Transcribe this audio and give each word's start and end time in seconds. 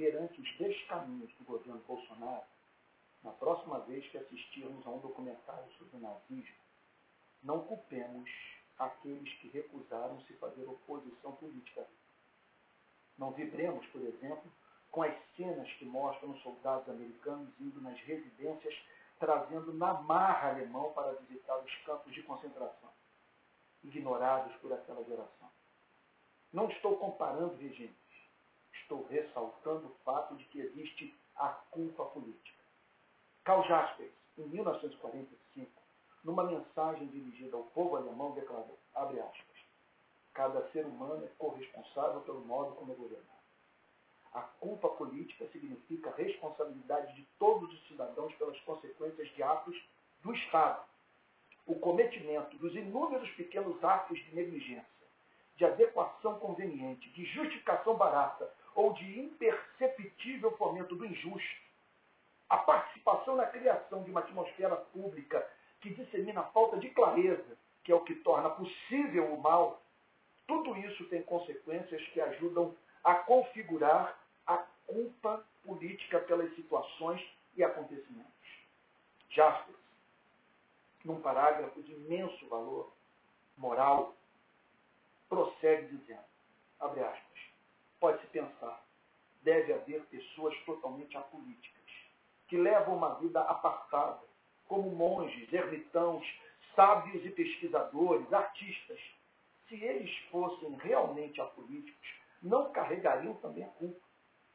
perante 0.00 0.40
os 0.40 0.56
descaminhos 0.56 1.30
do 1.34 1.44
governo 1.44 1.82
Bolsonaro, 1.86 2.46
na 3.22 3.32
próxima 3.32 3.80
vez 3.80 4.06
que 4.10 4.16
assistirmos 4.16 4.86
a 4.86 4.90
um 4.90 4.98
documentário 4.98 5.70
sobre 5.76 5.98
o 5.98 6.00
nazismo, 6.00 6.56
não 7.42 7.60
culpemos 7.64 8.30
aqueles 8.78 9.30
que 9.40 9.48
recusaram 9.48 10.18
se 10.22 10.32
fazer 10.34 10.64
oposição 10.64 11.32
política. 11.32 11.86
Não 13.18 13.30
vibremos, 13.32 13.86
por 13.88 14.00
exemplo, 14.00 14.50
com 14.90 15.02
as 15.02 15.14
cenas 15.36 15.70
que 15.74 15.84
mostram 15.84 16.30
os 16.30 16.42
soldados 16.42 16.88
americanos 16.88 17.52
indo 17.60 17.80
nas 17.82 18.00
residências 18.00 18.74
trazendo 19.18 19.74
na 19.74 19.92
marra 19.92 20.48
alemão 20.48 20.94
para 20.94 21.12
visitar 21.12 21.58
os 21.58 21.74
campos 21.84 22.10
de 22.14 22.22
concentração, 22.22 22.90
ignorados 23.84 24.56
por 24.62 24.72
aquela 24.72 25.04
geração. 25.04 25.50
Não 26.50 26.70
estou 26.70 26.96
comparando 26.96 27.54
regimes, 27.56 27.94
estou 28.90 29.06
ressaltando 29.06 29.86
o 29.86 30.04
fato 30.04 30.34
de 30.34 30.44
que 30.46 30.58
existe 30.58 31.14
a 31.36 31.48
culpa 31.70 32.04
política. 32.06 32.58
Karl 33.44 33.62
Jaspers, 33.62 34.10
em 34.36 34.42
1945, 34.48 35.70
numa 36.24 36.42
mensagem 36.42 37.06
dirigida 37.06 37.56
ao 37.56 37.62
povo 37.62 37.96
alemão, 37.96 38.32
declarou, 38.32 38.76
abre 38.92 39.20
aspas, 39.20 39.46
cada 40.34 40.68
ser 40.70 40.84
humano 40.84 41.24
é 41.24 41.28
corresponsável 41.38 42.20
pelo 42.22 42.40
modo 42.40 42.74
como 42.74 42.92
é 42.92 42.96
governado. 42.96 43.30
A 44.32 44.42
culpa 44.42 44.88
política 44.88 45.46
significa 45.52 46.10
a 46.10 46.14
responsabilidade 46.14 47.14
de 47.14 47.24
todos 47.38 47.72
os 47.72 47.88
cidadãos 47.88 48.34
pelas 48.34 48.58
consequências 48.62 49.28
de 49.34 49.42
atos 49.42 49.80
do 50.22 50.34
Estado. 50.34 50.84
O 51.64 51.76
cometimento 51.76 52.56
dos 52.58 52.74
inúmeros 52.74 53.30
pequenos 53.30 53.82
atos 53.84 54.18
de 54.18 54.34
negligência, 54.34 54.84
de 55.56 55.64
adequação 55.64 56.38
conveniente, 56.40 57.08
de 57.10 57.24
justificação 57.26 57.94
barata 57.94 58.52
ou 58.74 58.92
de 58.92 59.20
imperceptível 59.20 60.56
fomento 60.56 60.94
do 60.94 61.04
injusto, 61.04 61.60
a 62.48 62.56
participação 62.58 63.36
na 63.36 63.46
criação 63.46 64.02
de 64.02 64.10
uma 64.10 64.20
atmosfera 64.20 64.76
pública 64.76 65.46
que 65.80 65.90
dissemina 65.90 66.40
a 66.40 66.50
falta 66.50 66.78
de 66.78 66.90
clareza, 66.90 67.56
que 67.84 67.92
é 67.92 67.94
o 67.94 68.00
que 68.00 68.14
torna 68.16 68.50
possível 68.50 69.32
o 69.32 69.40
mal, 69.40 69.80
tudo 70.46 70.76
isso 70.76 71.04
tem 71.06 71.22
consequências 71.22 72.02
que 72.08 72.20
ajudam 72.20 72.74
a 73.04 73.14
configurar 73.14 74.18
a 74.46 74.58
culpa 74.86 75.44
política 75.64 76.18
pelas 76.20 76.54
situações 76.56 77.22
e 77.56 77.62
acontecimentos. 77.62 78.30
Jaspers, 79.30 79.78
num 81.04 81.20
parágrafo 81.20 81.80
de 81.82 81.92
imenso 81.92 82.48
valor 82.48 82.92
moral, 83.56 84.14
prossegue 85.28 85.96
dizendo, 85.96 86.24
abre 86.80 87.00
aspas, 87.00 87.40
deve 89.42 89.72
haver 89.72 90.02
pessoas 90.06 90.56
totalmente 90.64 91.16
apolíticas, 91.16 91.82
que 92.48 92.56
levam 92.56 92.96
uma 92.96 93.14
vida 93.14 93.40
apartada, 93.42 94.20
como 94.66 94.90
monges, 94.90 95.52
ermitãos, 95.52 96.26
sábios 96.74 97.24
e 97.24 97.30
pesquisadores, 97.30 98.32
artistas. 98.32 99.00
Se 99.68 99.74
eles 99.82 100.14
fossem 100.30 100.72
realmente 100.76 101.40
apolíticos, 101.40 102.08
não 102.42 102.70
carregariam 102.72 103.34
também 103.34 103.64
a 103.64 103.68
culpa. 103.68 104.00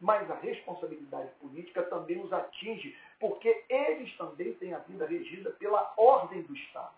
Mas 0.00 0.30
a 0.30 0.34
responsabilidade 0.34 1.30
política 1.40 1.82
também 1.84 2.22
os 2.22 2.32
atinge, 2.32 2.96
porque 3.18 3.64
eles 3.68 4.16
também 4.16 4.54
têm 4.54 4.72
a 4.72 4.78
vida 4.78 5.06
regida 5.06 5.50
pela 5.52 5.92
ordem 5.96 6.42
do 6.42 6.54
Estado. 6.54 6.94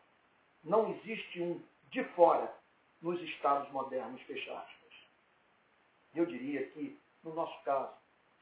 Não 0.62 0.90
existe 0.90 1.40
um 1.40 1.62
de 1.90 2.04
fora 2.14 2.54
nos 3.00 3.20
Estados 3.22 3.70
modernos 3.72 4.20
fechados. 4.22 4.80
Eu 6.14 6.26
diria 6.26 6.66
que, 6.70 6.98
no 7.22 7.34
nosso 7.34 7.62
caso, 7.62 7.92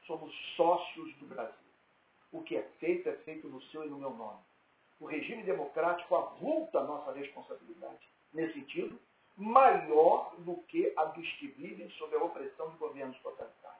somos 0.05 0.33
sócios 0.55 1.15
do 1.17 1.27
Brasil. 1.27 1.53
O 2.31 2.41
que 2.43 2.55
é 2.55 2.63
feito 2.79 3.09
é 3.09 3.15
feito 3.17 3.47
no 3.47 3.61
seu 3.63 3.85
e 3.85 3.89
no 3.89 3.97
meu 3.97 4.11
nome. 4.11 4.39
O 4.99 5.05
regime 5.05 5.43
democrático 5.43 6.15
avulta 6.15 6.79
a 6.79 6.83
nossa 6.83 7.11
responsabilidade. 7.11 8.07
Nesse 8.33 8.53
sentido, 8.53 8.99
maior 9.35 10.35
do 10.39 10.57
que 10.63 10.93
a 10.97 11.05
dos 11.05 11.31
que 11.33 11.47
vivem 11.47 11.89
sob 11.91 12.15
a 12.15 12.23
opressão 12.23 12.69
de 12.71 12.77
governos 12.77 13.17
totalitários. 13.19 13.79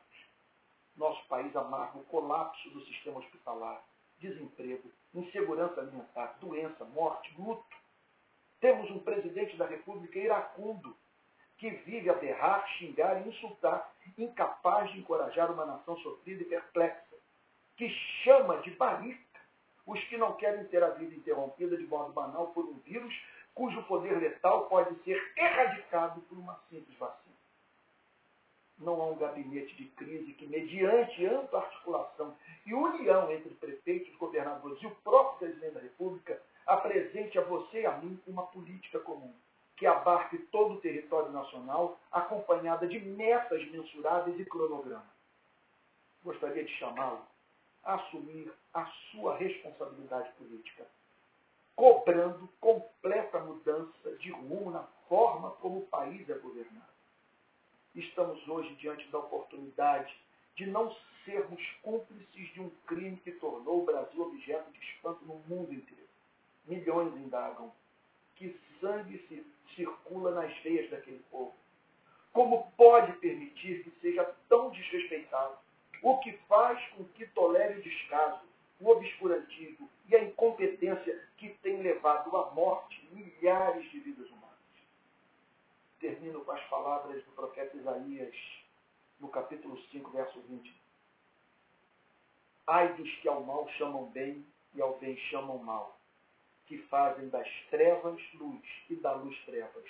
Nosso 0.96 1.26
país 1.28 1.54
amarga 1.56 1.98
o 1.98 2.06
colapso 2.06 2.70
do 2.72 2.84
sistema 2.86 3.20
hospitalar, 3.20 3.84
desemprego, 4.20 4.90
insegurança 5.14 5.82
alimentar, 5.82 6.38
doença, 6.40 6.86
morte, 6.86 7.34
luto. 7.38 7.78
Temos 8.60 8.90
um 8.92 9.00
presidente 9.00 9.56
da 9.58 9.66
República 9.66 10.20
iracundo, 10.20 10.96
que 11.60 11.70
vive 11.70 12.10
a 12.10 12.14
berrar, 12.14 12.66
xingar 12.78 13.22
e 13.22 13.30
insultar, 13.30 13.94
incapaz 14.18 14.90
de 14.92 15.00
encorajar 15.00 15.52
uma 15.52 15.66
nação 15.66 15.98
sofrida 15.98 16.42
e 16.42 16.46
perplexa, 16.46 17.16
que 17.76 17.90
chama 18.24 18.58
de 18.60 18.72
barista 18.72 19.30
os 19.86 20.02
que 20.06 20.18
não 20.18 20.34
querem 20.34 20.64
ter 20.66 20.84
a 20.84 20.90
vida 20.92 21.14
interrompida 21.14 21.76
de 21.76 21.86
modo 21.86 22.14
banal 22.14 22.48
por 22.48 22.64
um 22.64 22.80
vírus 22.80 23.14
cujo 23.54 23.82
poder 23.84 24.18
letal 24.18 24.68
pode 24.68 24.96
ser 25.04 25.20
erradicado 25.36 26.22
por 26.22 26.38
uma 26.38 26.58
simples 26.70 26.98
vacina. 26.98 27.36
Não 28.78 29.02
há 29.02 29.08
um 29.08 29.18
gabinete 29.18 29.76
de 29.76 29.86
crise 29.90 30.32
que, 30.34 30.48
mediante 30.48 31.26
ampla 31.26 31.60
articulação 31.60 32.38
e 32.66 32.74
união 32.74 33.30
entre 33.32 33.54
prefeitos, 33.56 34.16
governadores 34.16 34.82
e 34.82 34.88
o 34.88 34.96
próprio 35.04 35.40
presidente 35.40 35.74
da 35.74 35.82
República, 35.82 36.42
apresente 36.66 37.38
a 37.38 37.42
você 37.42 37.82
e 37.82 37.86
a 37.86 37.98
mim 37.98 38.18
uma 38.26 38.46
política 38.48 39.00
comum, 39.00 39.34
que 39.80 39.88
abarque 39.88 40.38
todo 40.52 40.74
o 40.74 40.82
território 40.82 41.32
nacional, 41.32 41.98
acompanhada 42.12 42.86
de 42.86 43.00
metas 43.00 43.66
mensuráveis 43.72 44.38
e 44.38 44.44
cronograma. 44.44 45.10
Gostaria 46.22 46.66
de 46.66 46.72
chamá-lo 46.74 47.22
a 47.86 47.96
assumir 47.96 48.52
a 48.74 48.86
sua 49.10 49.38
responsabilidade 49.38 50.30
política 50.34 50.86
cobrando 51.78 52.50
completa 52.60 53.40
mudança 53.40 54.12
de 54.20 54.32
rumo 54.32 54.70
na 54.70 54.84
forma 55.08 55.52
como 55.62 55.80
o 55.80 55.86
país 55.86 56.30
é 56.30 56.34
governado. 56.34 56.92
Estamos 57.96 58.46
hoje 58.50 58.76
diante 58.76 59.08
da 59.08 59.20
oportunidade 59.20 60.14
de 60.58 60.66
não 60.66 60.94
sermos 61.24 61.62
cúmplices 61.82 62.54
de 62.54 62.60
um 62.60 62.70
crime 62.86 63.16
que 63.24 63.32
tornou 63.32 63.82
o 63.82 63.86
Brasil 63.86 64.22
objeto 64.22 64.70
de 64.72 64.80
espanto 64.92 65.24
no 65.24 65.36
mundo 65.48 65.74
inteiro. 65.74 66.10
Milhões 66.66 67.16
indagam 67.16 67.72
que 68.40 68.58
sangue 68.80 69.20
se 69.28 69.46
circula 69.76 70.32
nas 70.32 70.58
veias 70.60 70.90
daquele 70.90 71.20
povo. 71.30 71.54
Como 72.32 72.72
pode 72.78 73.12
permitir 73.18 73.84
que 73.84 73.92
seja 74.00 74.24
tão 74.48 74.70
desrespeitado? 74.72 75.58
O 76.02 76.18
que 76.20 76.32
faz 76.48 76.82
com 76.92 77.04
que 77.04 77.28
tolere 77.28 77.80
o 77.80 77.84
descaso, 77.84 78.42
o 78.80 78.90
obscurantismo 78.90 79.90
e 80.08 80.16
a 80.16 80.24
incompetência 80.24 81.28
que 81.38 81.50
tem 81.62 81.82
levado 81.82 82.36
à 82.38 82.52
morte 82.52 83.06
milhares 83.12 83.90
de 83.92 84.00
vidas 84.00 84.28
humanas. 84.28 84.50
Termino 86.00 86.44
com 86.46 86.52
as 86.54 86.64
palavras 86.70 87.22
do 87.26 87.32
profeta 87.34 87.76
Isaías, 87.76 88.36
no 89.20 89.28
capítulo 89.28 89.78
5, 89.92 90.10
verso 90.12 90.40
20. 90.48 90.74
Ai 92.68 92.94
dos 92.94 93.14
que 93.16 93.28
ao 93.28 93.44
mal 93.44 93.68
chamam 93.78 94.06
bem 94.12 94.46
e 94.74 94.82
ao 94.82 94.98
bem 95.00 95.18
chamam 95.30 95.58
mal, 95.58 95.99
que 96.70 96.78
fazem 96.84 97.28
das 97.30 97.50
trevas 97.72 98.22
luz 98.36 98.64
e 98.92 98.96
da 98.98 99.12
luz 99.14 99.36
trevas, 99.44 99.90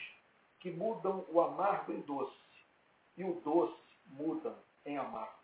que 0.61 0.71
mudam 0.71 1.25
o 1.27 1.41
amargo 1.41 1.91
em 1.91 1.99
doce 2.01 2.33
e 3.17 3.23
o 3.25 3.33
doce 3.41 3.77
mudam 4.05 4.55
em 4.85 4.97
amargo. 4.97 5.38